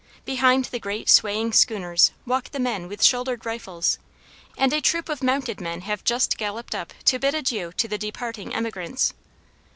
Behind 0.25 0.65
the 0.65 0.79
great 0.79 1.09
swaying 1.11 1.53
"schooners" 1.53 2.11
walk 2.25 2.49
the 2.49 2.59
men 2.59 2.87
with 2.87 3.03
shouldered 3.03 3.45
rifles, 3.45 3.99
and 4.57 4.73
a 4.73 4.81
troup 4.81 5.09
of 5.09 5.21
mounted 5.21 5.61
men 5.61 5.81
have 5.81 6.03
just 6.03 6.39
galloped 6.39 6.73
up 6.73 6.91
to 7.05 7.19
bid 7.19 7.35
adieu 7.35 7.71
to 7.73 7.87
the 7.87 7.99
departing 7.99 8.51
emigrants. 8.51 9.13